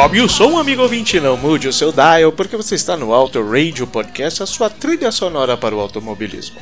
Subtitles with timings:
[0.00, 3.42] Sobe o som, amigo ouvinte, não mude o seu dial, porque você está no Auto
[3.42, 6.56] Radio Podcast, a sua trilha sonora para o automobilismo.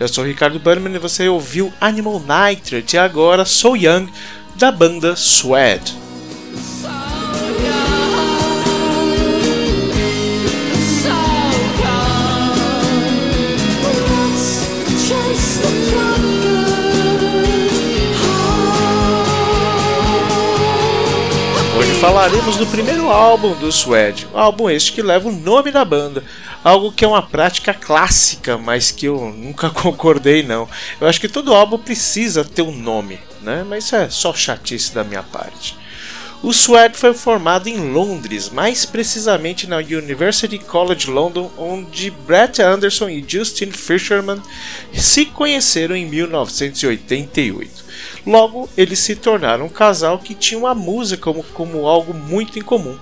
[0.00, 4.08] Eu sou Ricardo Berman e você ouviu Animal Nitrate e agora So Young,
[4.56, 5.94] da banda Swed.
[22.00, 26.22] Falaremos do primeiro álbum do Suede, álbum este que leva o nome da banda,
[26.62, 30.68] algo que é uma prática clássica, mas que eu nunca concordei não.
[31.00, 33.64] Eu acho que todo álbum precisa ter um nome, né?
[33.68, 35.76] Mas isso é só chatice da minha parte.
[36.40, 43.08] O Swag foi formado em Londres, mais precisamente na University College London, onde Brett Anderson
[43.08, 44.40] e Justin Fisherman
[44.92, 47.87] se conheceram em 1988.
[48.28, 52.62] Logo, eles se tornaram um casal que tinha a música como, como algo muito em
[52.62, 52.94] comum.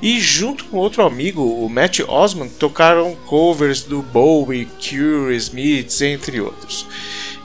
[0.00, 6.40] E junto com outro amigo, o Matt Osman, tocaram covers do Bowie, Cure, Smiths, entre
[6.40, 6.86] outros.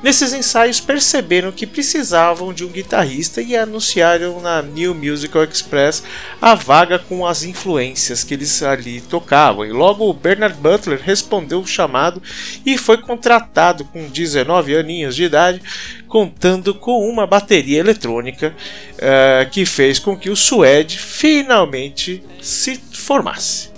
[0.06, 6.04] Nesses ensaios perceberam que precisavam de um guitarrista e anunciaram na New Musical Express
[6.40, 9.66] a vaga com as influências que eles ali tocavam.
[9.66, 12.22] E logo Bernard Butler respondeu o chamado
[12.64, 15.60] e foi contratado com 19 aninhos de idade,
[16.08, 18.56] contando com uma bateria eletrônica
[18.94, 23.75] uh, que fez com que o Suede finalmente se formasse.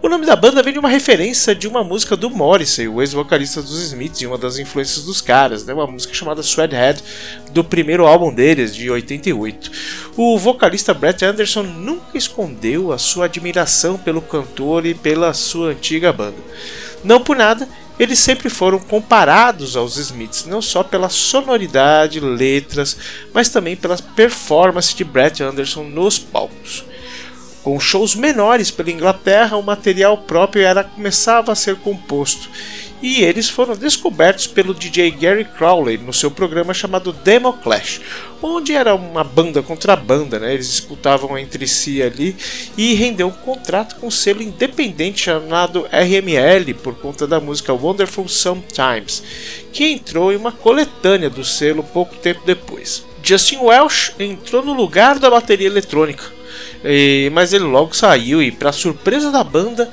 [0.00, 3.60] O nome da banda vem de uma referência de uma música do Morrissey, o ex-vocalista
[3.60, 5.74] dos Smiths, e uma das influências dos caras, né?
[5.74, 7.02] uma música chamada Sweathead,
[7.50, 9.72] do primeiro álbum deles, de 88.
[10.16, 16.12] O vocalista Brett Anderson nunca escondeu a sua admiração pelo cantor e pela sua antiga
[16.12, 16.38] banda.
[17.02, 17.68] Não por nada,
[17.98, 22.96] eles sempre foram comparados aos Smiths, não só pela sonoridade, letras,
[23.34, 26.84] mas também pela performance de Brett Anderson nos palcos.
[27.68, 32.48] Com shows menores pela Inglaterra, o material próprio era começava a ser composto,
[33.02, 38.00] e eles foram descobertos pelo DJ Gary Crowley no seu programa chamado Demo Clash,
[38.40, 40.54] onde era uma banda contra banda, né?
[40.54, 42.34] eles disputavam entre si ali
[42.74, 48.28] e rendeu um contrato com um selo independente chamado RML por conta da música Wonderful
[48.28, 49.22] Sometimes,
[49.74, 53.07] que entrou em uma coletânea do selo pouco tempo depois.
[53.22, 56.24] Justin Welsh entrou no lugar da bateria eletrônica.
[57.32, 59.90] Mas ele logo saiu e, para surpresa da banda,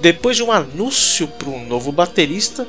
[0.00, 2.66] depois de um anúncio para um novo baterista,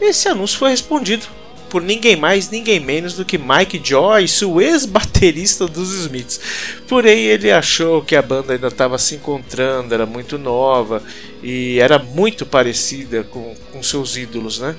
[0.00, 1.26] esse anúncio foi respondido
[1.74, 6.40] por ninguém mais, ninguém menos do que Mike Joyce, o ex-baterista dos Smiths.
[6.86, 11.02] Porém, ele achou que a banda ainda estava se encontrando, era muito nova
[11.42, 14.76] e era muito parecida com, com seus ídolos, né?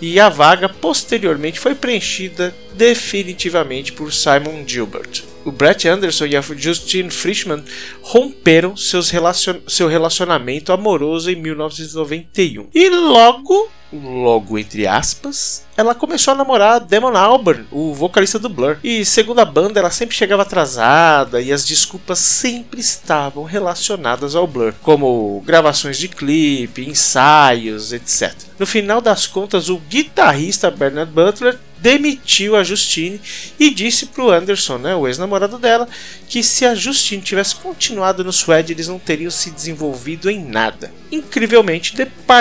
[0.00, 6.42] E a vaga posteriormente foi preenchida definitivamente por Simon Gilbert o Brett Anderson e a
[6.42, 7.64] Justine Frischman
[8.02, 12.68] romperam seus relacion seu relacionamento amoroso em 1991.
[12.74, 18.78] E logo, logo entre aspas, ela começou a namorar Damon Albarn, o vocalista do Blur.
[18.82, 24.46] E segundo a banda, ela sempre chegava atrasada e as desculpas sempre estavam relacionadas ao
[24.46, 28.34] Blur, como gravações de clipe, ensaios, etc.
[28.58, 33.20] No final das contas, o guitarrista Bernard Butler demitiu a Justine
[33.58, 35.88] e disse para o Anderson, né, o ex-namorado dela,
[36.28, 40.92] que se a Justine tivesse continuado no Suede, eles não teriam se desenvolvido em nada.
[41.10, 41.94] Incrivelmente,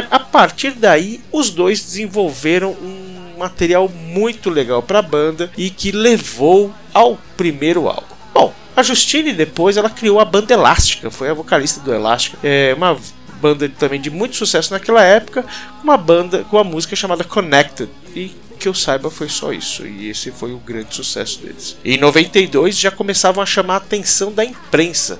[0.09, 5.91] a partir daí, os dois desenvolveram um material muito legal para a banda e que
[5.91, 8.15] levou ao primeiro álbum.
[8.33, 12.73] Bom, a Justine depois ela criou a banda Elástica, foi a vocalista do Elástica, é
[12.75, 12.97] uma
[13.39, 15.45] banda também de muito sucesso naquela época,
[15.83, 20.09] uma banda com a música chamada Connected e que eu saiba foi só isso, e
[20.09, 21.77] esse foi o grande sucesso deles.
[21.85, 25.19] Em 92 já começavam a chamar a atenção da imprensa,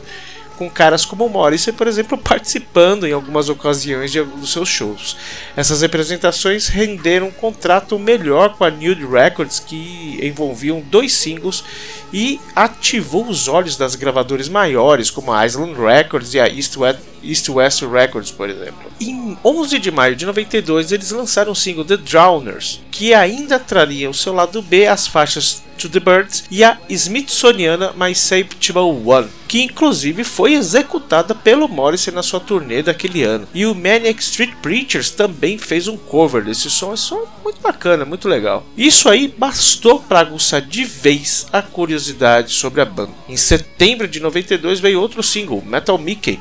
[0.57, 5.15] com caras como Morrissey, por exemplo, participando em algumas ocasiões de, dos seus shows.
[5.55, 11.63] Essas representações renderam um contrato melhor com a Nude Records, que envolviam dois singles
[12.11, 16.99] e ativou os olhos das gravadoras maiores, como a Island Records e a East West,
[17.23, 18.91] East West Records, por exemplo.
[18.99, 24.09] Em 11 de maio de 92, eles lançaram o single The Drowners, que ainda traria
[24.09, 29.29] o seu lado B as faixas To the Birds e a Smithsoniana My Saptable One,
[29.47, 33.47] que inclusive foi executada pelo Morrissey na sua turnê daquele ano.
[33.53, 38.05] E o Maniac Street Preachers também fez um cover desse som, é som muito bacana,
[38.05, 38.65] muito legal.
[38.75, 43.11] Isso aí bastou para aguçar de vez a curiosidade sobre a banda.
[43.29, 46.39] Em setembro de 92 veio outro single, Metal Mickey,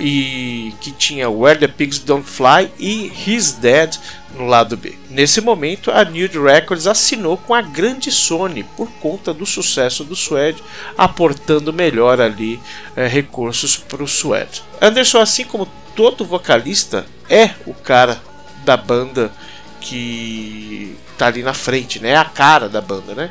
[0.00, 3.96] e que tinha Where the Pigs Don't Fly e He's Dead
[4.34, 4.94] no lado B.
[5.08, 10.14] Nesse momento, a Nude Records assinou com a grande Sony por conta do sucesso do
[10.14, 10.62] Suede,
[10.96, 12.60] aportando melhor ali
[12.94, 14.62] é, recursos para o Suede.
[14.80, 18.20] Anderson, assim como todo vocalista, é o cara
[18.64, 19.32] da banda
[19.80, 22.10] que tá ali na frente, né?
[22.10, 23.30] É a cara da banda, né?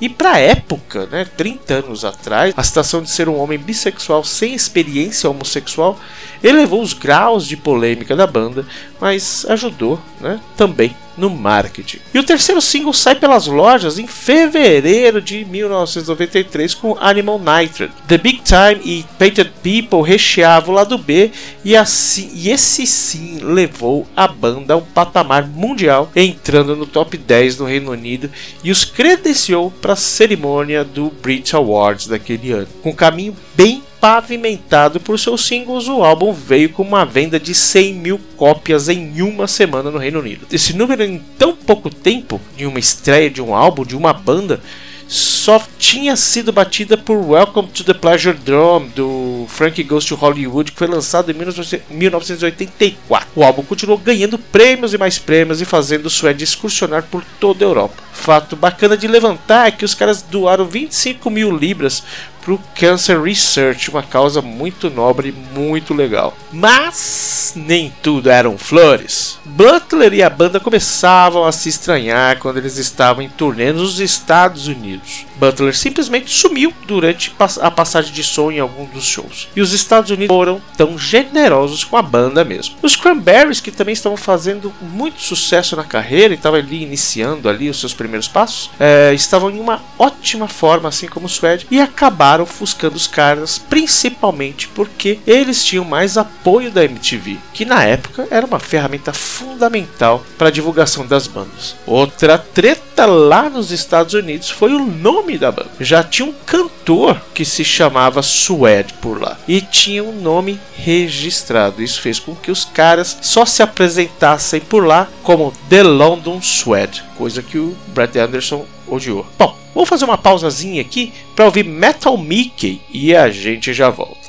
[0.00, 4.54] E pra época, né, 30 anos atrás, a situação de ser um homem bissexual sem
[4.54, 5.98] experiência homossexual
[6.42, 8.66] elevou os graus de polêmica da banda,
[9.00, 11.98] mas ajudou, né, também no marketing.
[12.12, 17.92] E o terceiro single sai pelas lojas em fevereiro de 1993 com Animal Nitrate.
[18.06, 21.30] The Big Time e Painted People recheavam o lado B
[21.64, 27.16] e, assim, e esse sim levou a banda a um patamar mundial, entrando no top
[27.16, 28.30] 10 no Reino Unido
[28.62, 34.98] e os credenciou para a cerimônia do Brit Awards daquele ano, com caminho bem pavimentado
[34.98, 39.46] por seus singles, o álbum veio com uma venda de 100 mil cópias em uma
[39.46, 40.44] semana no Reino Unido.
[40.50, 44.60] Esse número em tão pouco tempo, de uma estreia de um álbum, de uma banda,
[45.08, 50.72] só tinha sido batida por Welcome to the Pleasure Dome do Frank Goes to Hollywood,
[50.72, 53.28] que foi lançado em 1984.
[53.36, 57.68] O álbum continuou ganhando prêmios e mais prêmios e fazendo Suede excursionar por toda a
[57.68, 58.02] Europa.
[58.12, 62.02] Fato bacana de levantar é que os caras doaram 25 mil libras
[62.46, 66.32] para o Cancer Research, uma causa muito nobre e muito legal.
[66.52, 69.40] Mas nem tudo eram flores.
[69.44, 74.68] Butler e a banda começavam a se estranhar quando eles estavam em turnê nos Estados
[74.68, 75.26] Unidos.
[75.36, 79.48] Butler simplesmente sumiu durante a passagem de som em algum dos shows.
[79.56, 82.76] E os Estados Unidos foram tão generosos com a banda mesmo.
[82.80, 87.68] Os Cranberries, que também estavam fazendo muito sucesso na carreira e estavam ali iniciando ali
[87.68, 91.80] os seus primeiros passos, é, estavam em uma ótima forma, assim como o Suede, e
[91.80, 98.26] acabaram ofuscando os caras, principalmente porque eles tinham mais apoio da MTV, que na época
[98.30, 101.76] era uma ferramenta fundamental para a divulgação das bandas.
[101.86, 105.70] Outra treta lá nos Estados Unidos foi o nome da banda.
[105.80, 111.82] Já tinha um cantor que se chamava Suede por lá e tinha um nome registrado.
[111.82, 117.02] Isso fez com que os caras só se apresentassem por lá como The London Suede,
[117.16, 119.26] coisa que o Brett Anderson odiou.
[119.38, 124.25] Bom, vamos fazer uma pausazinha aqui para ouvir Metal Mickey e a gente já volta.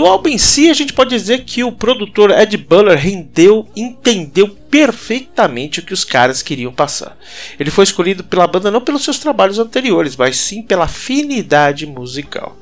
[0.00, 4.48] Do álbum em si, a gente pode dizer que o produtor Ed Buller rendeu, entendeu
[4.48, 7.18] perfeitamente o que os caras queriam passar.
[7.58, 12.56] Ele foi escolhido pela banda não pelos seus trabalhos anteriores, mas sim pela afinidade musical.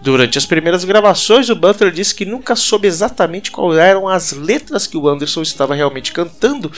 [0.00, 4.86] Durante as primeiras gravações, o Butler disse que nunca soube exatamente quais eram as letras
[4.86, 6.70] que o Anderson estava realmente cantando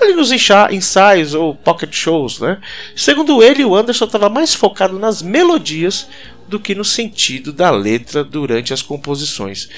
[0.00, 2.60] ali nos ensaios ou pocket shows, né?
[2.94, 6.06] Segundo ele, o Anderson estava mais focado nas melodias
[6.48, 9.68] do que no sentido da letra durante as composições.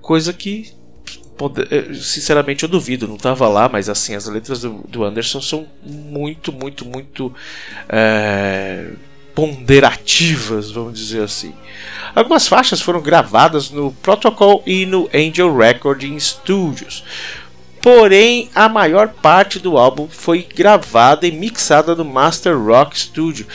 [0.00, 0.72] Coisa que,
[1.70, 6.52] eh, sinceramente, eu duvido, não estava lá, mas assim, as letras do, Anderson são muito,
[6.52, 7.32] muito, muito
[7.88, 8.90] é,
[9.34, 11.54] ponderativas, vamos dizer assim.
[12.14, 17.04] Algumas faixas foram gravadas no Protocol e no Angel Recording Studios.
[17.82, 23.46] Porém, a maior parte do álbum foi gravada e mixada no Master Rock Studio,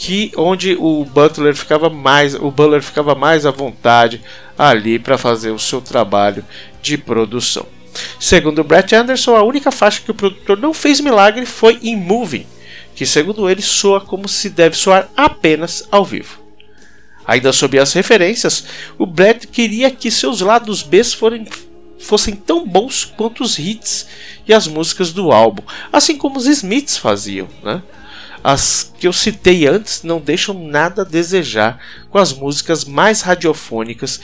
[0.00, 4.22] que onde o Butler ficava mais, o Butler ficava mais à vontade
[4.56, 6.42] ali para fazer o seu trabalho
[6.80, 7.66] de produção.
[8.18, 12.46] Segundo Brett Anderson, a única faixa que o produtor não fez milagre foi em Moving,
[12.94, 16.40] que segundo ele soa como se deve soar apenas ao vivo.
[17.26, 18.64] Ainda sob as referências,
[18.96, 21.02] o Brett queria que seus lados B
[21.98, 24.06] fossem, tão bons quanto os hits
[24.48, 27.82] e as músicas do álbum, assim como os Smiths faziam, né?
[28.42, 31.78] As que eu citei antes não deixam nada a desejar
[32.08, 34.20] com as músicas mais radiofônicas,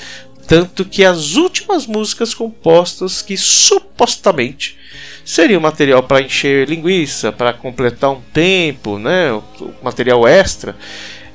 [0.47, 4.79] tanto que as últimas músicas compostas que supostamente
[5.25, 9.43] seriam material para encher linguiça, para completar um tempo, né,
[9.83, 10.77] material extra,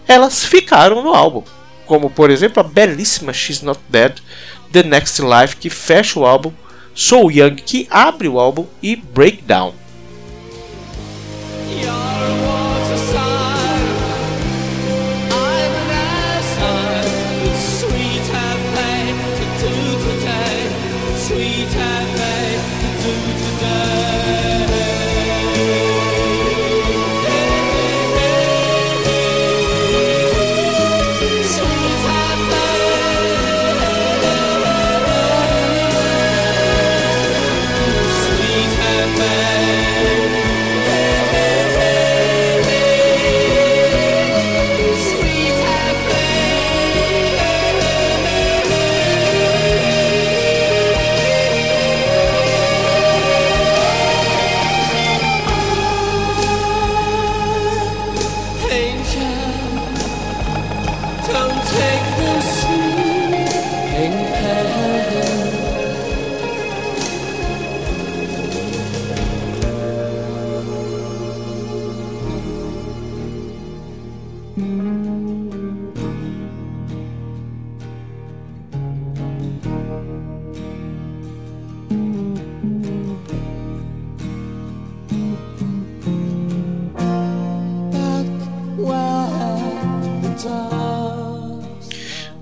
[0.07, 1.43] elas ficaram no álbum,
[1.85, 4.17] como por exemplo a belíssima She's Not Dead,
[4.71, 6.53] The Next Life que fecha o álbum,
[6.95, 9.73] So Young que abre o álbum e Breakdown.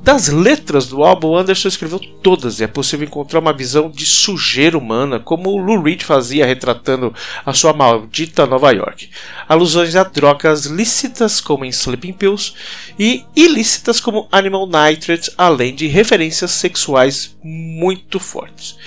[0.10, 4.76] Das letras do álbum, Anderson escreveu todas e é possível encontrar uma visão de sujeira
[4.76, 7.14] humana, como Lou Reed fazia retratando
[7.46, 9.08] a sua maldita Nova York.
[9.48, 12.56] Alusões a drogas lícitas, como em Sleeping Pills,
[12.98, 18.78] e ilícitas, como Animal Nitrate, além de referências sexuais muito fortes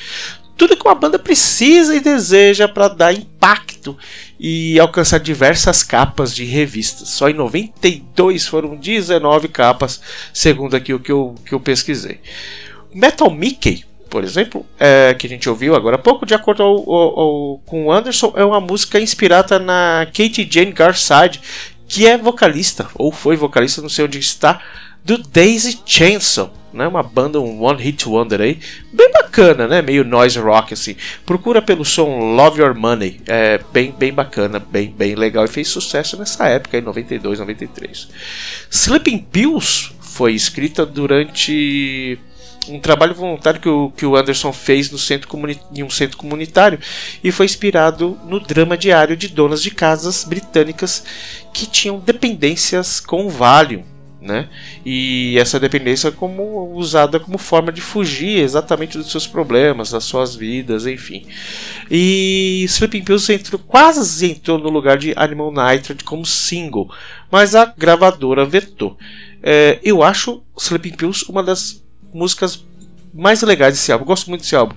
[0.54, 3.98] tudo que uma banda precisa e deseja para dar impacto
[4.44, 7.10] e alcançar diversas capas de revistas.
[7.10, 10.00] Só em 92 foram 19 capas,
[10.34, 12.18] segundo aqui o que eu, que eu pesquisei.
[12.92, 16.92] Metal Mickey, por exemplo, é, que a gente ouviu agora há pouco, de acordo ao,
[16.92, 21.40] ao, ao, com o Anderson, é uma música inspirada na Katie Jane Garside,
[21.86, 24.60] que é vocalista, ou foi vocalista, não sei onde está,
[25.04, 26.86] do Daisy Chainsaw né?
[26.86, 28.58] Uma banda, um One Hit Wonder aí,
[28.92, 29.82] bem bacana, né?
[29.82, 30.96] Meio noise rock assim.
[31.24, 35.68] Procura pelo som Love Your Money, é bem, bem bacana, bem, bem legal e fez
[35.68, 38.08] sucesso nessa época, em 92, 93.
[38.70, 42.18] Sleeping Pills foi escrita durante
[42.68, 45.28] um trabalho voluntário que o, que o Anderson fez no centro
[45.74, 46.78] em um centro comunitário
[47.22, 51.04] e foi inspirado no drama diário de donas de casas britânicas
[51.52, 53.82] que tinham dependências com o Valium
[54.22, 54.48] né?
[54.86, 60.34] E essa dependência como usada como forma de fugir exatamente dos seus problemas, das suas
[60.34, 61.26] vidas, enfim.
[61.90, 66.88] E Sleeping Pills entrou, quase entrou no lugar de Animal Nitrate como single,
[67.30, 68.96] mas a gravadora vetou.
[69.42, 71.82] É, eu acho Sleeping Pills uma das
[72.14, 72.64] músicas
[73.12, 74.04] mais legais desse álbum.
[74.04, 74.74] Eu gosto muito desse álbum.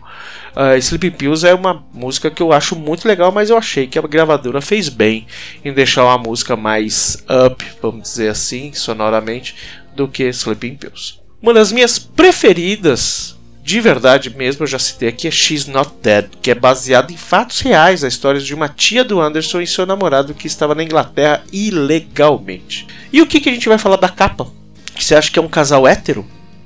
[0.55, 3.97] Uh, Sleeping Pills é uma música que eu acho muito legal, mas eu achei que
[3.97, 5.27] a gravadora fez bem
[5.63, 9.55] em deixar uma música mais up, vamos dizer assim, sonoramente,
[9.95, 11.19] do que Sleeping Pills.
[11.41, 16.29] Uma das minhas preferidas de verdade mesmo, eu já citei aqui, é She's Not Dead,
[16.39, 19.87] que é baseado em fatos reais, a história de uma tia do Anderson e seu
[19.87, 22.85] namorado que estava na Inglaterra ilegalmente.
[23.11, 24.47] E o que, que a gente vai falar da capa?
[24.95, 26.23] Você acha que é um casal hétero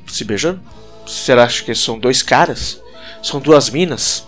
[0.07, 0.59] se beijando?
[1.37, 2.81] Acha que são dois caras?
[3.21, 4.27] São duas minas?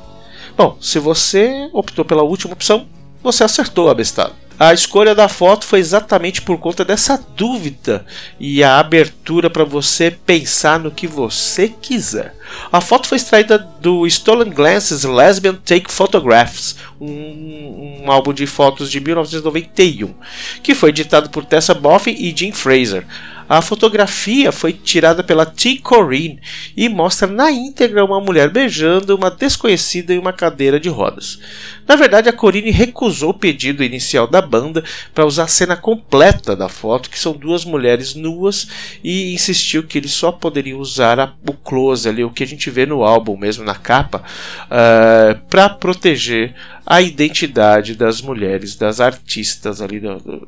[0.57, 2.87] Bom, se você optou pela última opção,
[3.23, 4.33] você acertou, abestado.
[4.63, 8.05] A escolha da foto foi exatamente por conta dessa dúvida
[8.39, 12.35] e a abertura para você pensar no que você quiser.
[12.71, 18.91] A foto foi extraída do Stolen Glances Lesbian Take Photographs, um, um, álbum de fotos
[18.91, 20.13] de 1991,
[20.61, 23.03] que foi editado por Tessa Boffin e Jim Fraser.
[23.51, 25.79] A fotografia foi tirada pela T.
[25.79, 26.39] Corinne
[26.73, 31.37] e mostra na íntegra uma mulher beijando uma desconhecida em uma cadeira de rodas.
[31.85, 36.55] Na verdade, a Corinne recusou o pedido inicial da banda para usar a cena completa
[36.55, 38.69] da foto, que são duas mulheres nuas,
[39.03, 42.69] e insistiu que eles só poderiam usar a, o close ali, o que a gente
[42.69, 49.01] vê no álbum mesmo na capa, uh, eh, para proteger a identidade das mulheres, das
[49.01, 50.47] artistas ali do, do,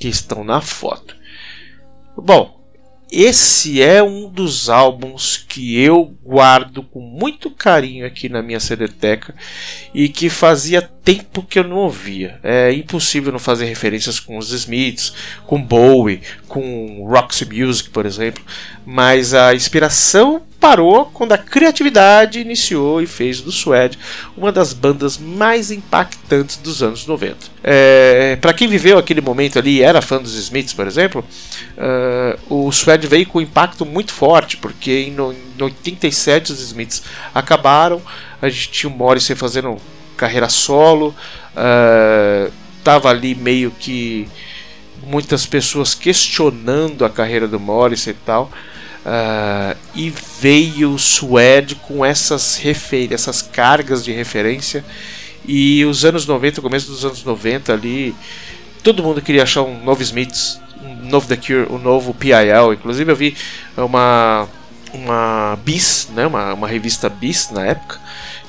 [0.00, 1.22] que estão na foto.
[2.16, 2.64] Bom,
[3.16, 9.34] esse é um dos álbuns que eu guardo com muito carinho aqui na minha CDteca
[9.94, 12.40] e que fazia tempo que eu não ouvia.
[12.42, 15.12] É impossível não fazer referências com os Smiths,
[15.46, 18.42] com Bowie, com Roxy Music, por exemplo,
[18.84, 23.98] mas a inspiração parou quando a criatividade iniciou e fez do Suede
[24.34, 27.36] uma das bandas mais impactantes dos anos 90.
[27.62, 31.22] É, Para quem viveu aquele momento ali e era fã dos Smiths, por exemplo,
[31.76, 36.60] uh, o Suede veio com um impacto muito forte, porque em, no, em 87 os
[36.60, 37.02] Smiths
[37.34, 38.00] acabaram,
[38.40, 39.76] a gente tinha o Morrissey fazendo
[40.16, 41.14] carreira solo,
[41.54, 44.26] uh, ali meio que
[45.06, 48.50] muitas pessoas questionando a carreira do Morrissey e tal.
[49.04, 54.84] Uh, e veio o Suede com essas, refer essas cargas de referência.
[55.46, 58.14] E os anos 90, começo dos anos 90 ali,
[58.82, 62.72] todo mundo queria achar um novo Smiths, um novo The Cure, um novo PIL.
[62.72, 63.36] Inclusive eu vi
[63.76, 64.48] uma,
[64.94, 68.00] uma Bis, né, uma, uma revista Bis na época,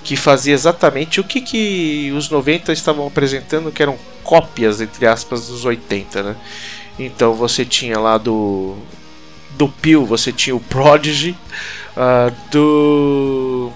[0.05, 5.47] que fazia exatamente o que, que os 90 estavam apresentando, que eram cópias, entre aspas,
[5.47, 6.23] dos 80.
[6.23, 6.35] Né?
[6.97, 8.77] Então você tinha lá do
[9.57, 11.35] do Peel você tinha o Prodigy,
[11.95, 13.71] uh, do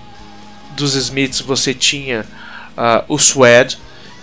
[0.75, 2.25] dos Smiths você tinha
[2.77, 3.77] uh, o Swed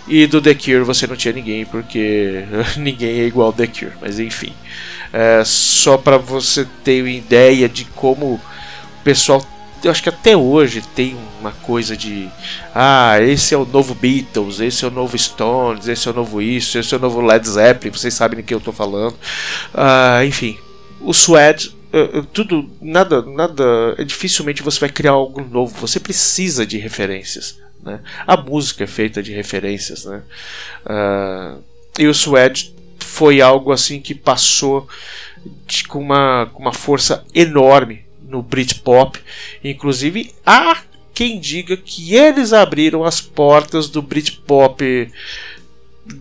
[0.07, 2.43] e do The Cure você não tinha ninguém porque
[2.77, 4.53] ninguém é igual ao The Cure, mas enfim,
[5.13, 8.41] é, só para você ter uma ideia de como o
[9.03, 9.45] pessoal
[9.83, 12.27] eu acho que até hoje tem uma coisa de
[12.73, 16.41] ah, esse é o novo Beatles, esse é o novo Stones, esse é o novo
[16.41, 19.13] isso, esse é o novo Led Zeppelin, vocês sabem do que eu estou falando.
[19.73, 20.57] Uh, enfim,
[21.01, 25.75] o Swed, uh, tudo, nada, nada, dificilmente você vai criar algo novo.
[25.79, 27.59] Você precisa de referências.
[27.81, 27.99] Né?
[28.25, 30.21] A música é feita de referências, né?
[30.85, 31.63] Uh,
[31.97, 34.87] e o Swed foi algo assim que passou
[35.65, 39.19] de, com, uma, com uma força enorme no Britpop.
[39.63, 40.81] Inclusive, há
[41.13, 45.11] quem diga que eles abriram as portas do Britpop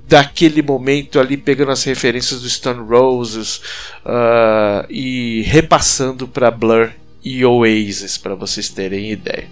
[0.08, 3.56] daquele momento ali pegando as referências do Stone Roses
[4.04, 6.90] uh, e repassando para Blur
[7.24, 9.48] e Oasis para vocês terem ideia.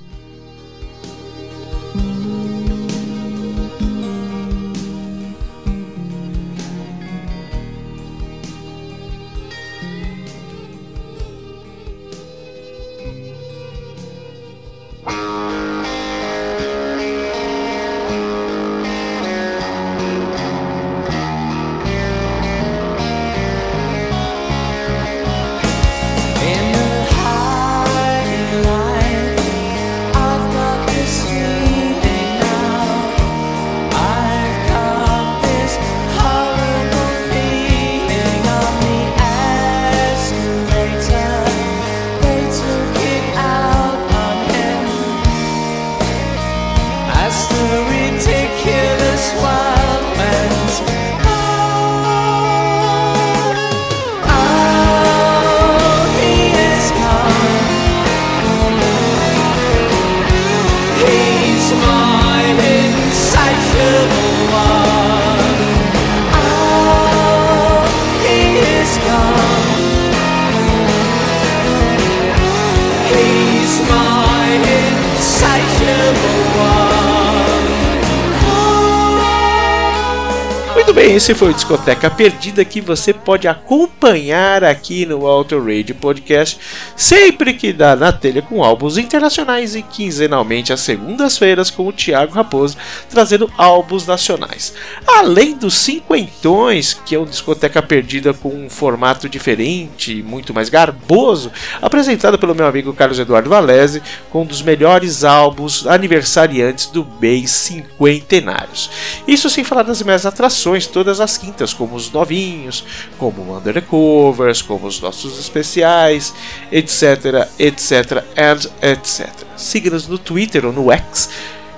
[81.14, 86.58] Esse foi o Discoteca Perdida que você pode acompanhar aqui no Auto Radio Podcast
[86.96, 92.32] sempre que dá na telha com álbuns internacionais e quinzenalmente às segundas-feiras com o Thiago
[92.32, 92.76] Raposo
[93.08, 94.74] trazendo álbuns nacionais.
[95.06, 100.68] Além dos cinquentões, que é um Discoteca Perdida com um formato diferente e muito mais
[100.68, 107.06] garboso, apresentado pelo meu amigo Carlos Eduardo Valese com um dos melhores álbuns aniversariantes do
[107.20, 108.90] mês cinquentenários.
[109.28, 112.84] Isso sem falar das minhas atrações todas as quintas, como os novinhos,
[113.18, 116.34] como Undercovers, como os nossos especiais,
[116.70, 119.30] etc, etc, and etc.
[119.56, 121.30] Siga-nos no Twitter ou no X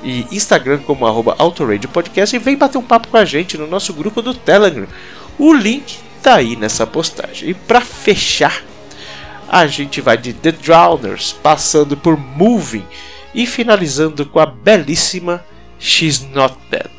[0.03, 1.37] e Instagram como arroba
[1.93, 4.87] Podcast e vem bater um papo com a gente no nosso grupo do Telegram.
[5.39, 7.51] O link tá aí nessa postagem.
[7.51, 8.63] E para fechar,
[9.49, 12.87] a gente vai de The Drowners, passando por Moving
[13.35, 15.45] e finalizando com a belíssima
[15.79, 16.96] She's Not Dead.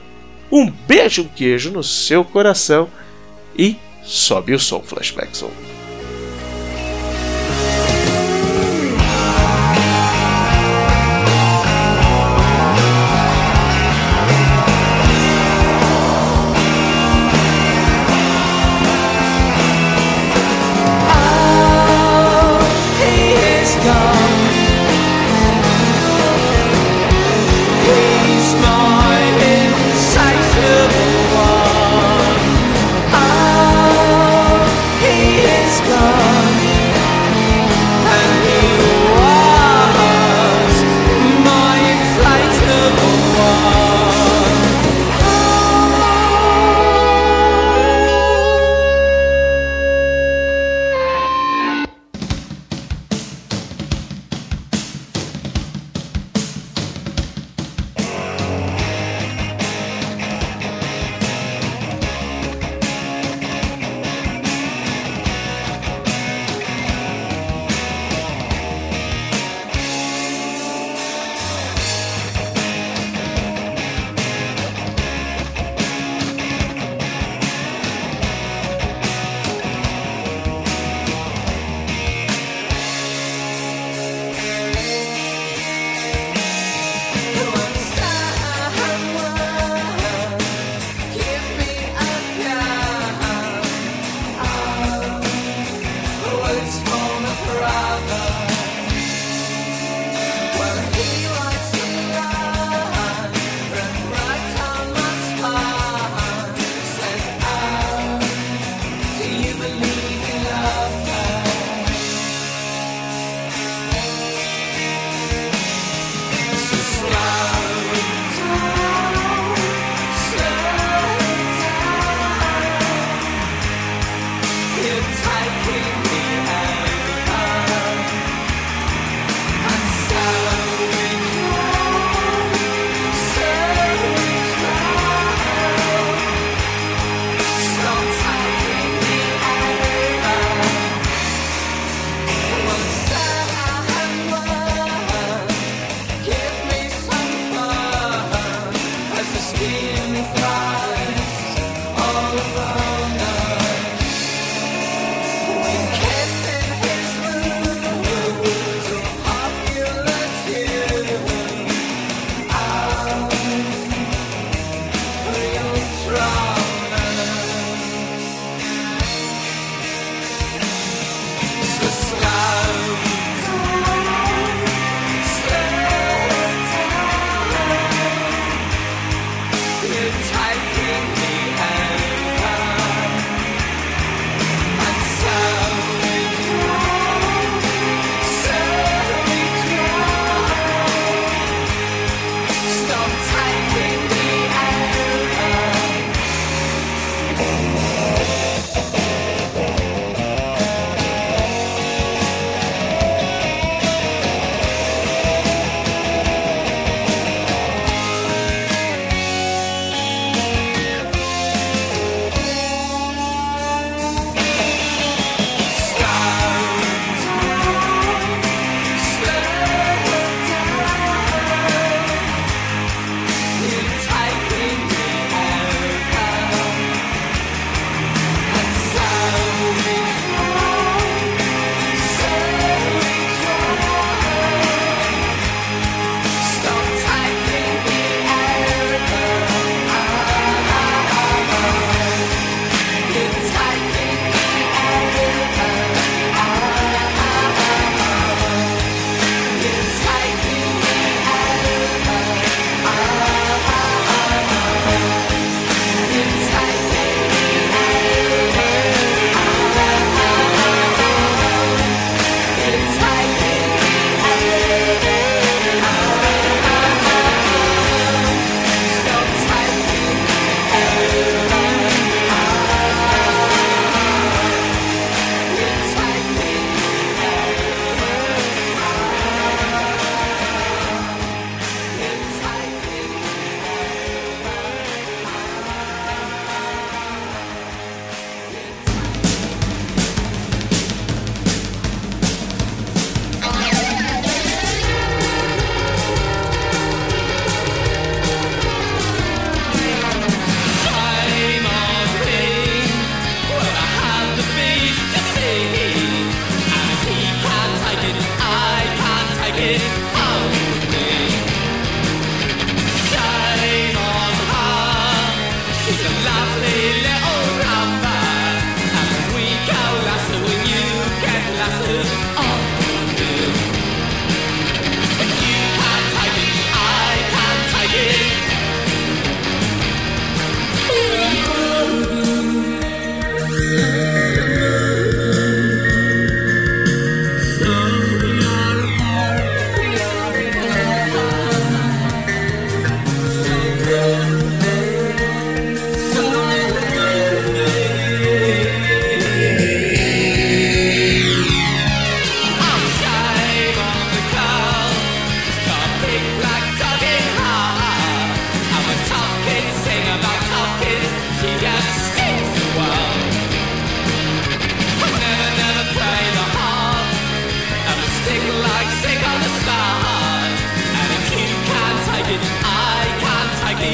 [0.52, 2.90] Um beijo, um queijo no seu coração
[3.58, 5.77] e sobe o som, Flashback Zone.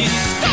[0.03, 0.52] Please stop.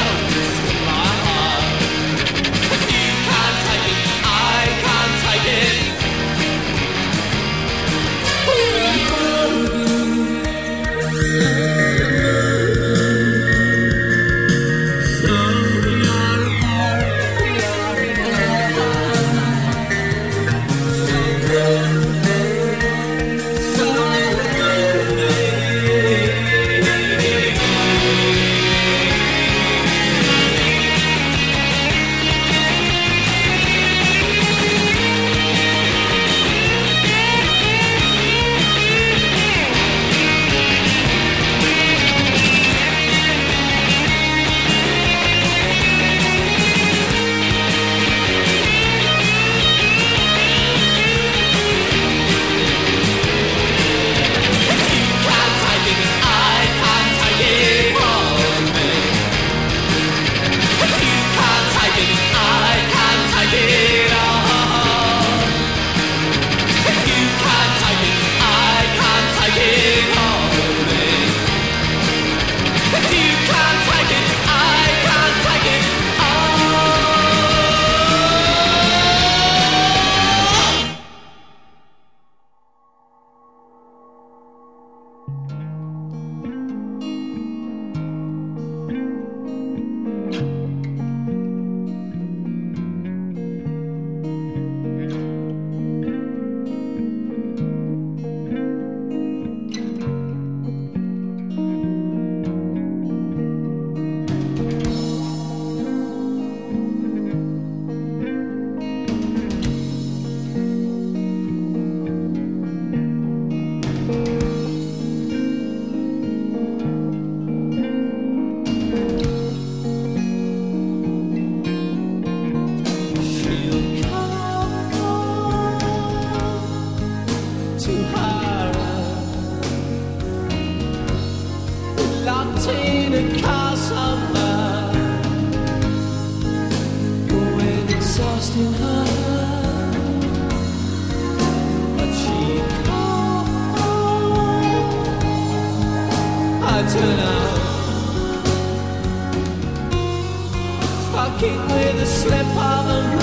[151.12, 153.19] Fucking with a slip of a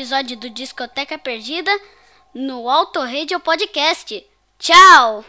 [0.00, 1.70] episódio do Discoteca Perdida
[2.34, 4.26] no Auto Radio Podcast.
[4.58, 5.22] Tchau!